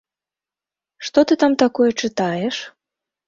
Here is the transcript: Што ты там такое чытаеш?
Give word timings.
Што 1.09 1.19
ты 1.31 1.37
там 1.45 1.57
такое 1.63 1.89
чытаеш? 2.07 2.55